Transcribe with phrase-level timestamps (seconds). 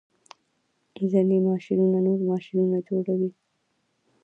[1.11, 3.29] ځینې ماشینونه نور ماشینونه جوړوي.